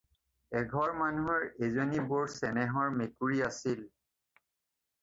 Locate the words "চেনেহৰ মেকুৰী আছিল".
2.39-3.89